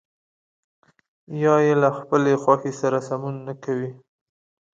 [1.43, 3.89] یا يې له خپلې خوښې سره سمون نه کوي.